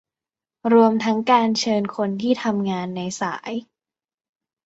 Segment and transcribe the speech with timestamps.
[0.73, 3.51] รวมทั้งการเชิญคนที่ทำงานในสาย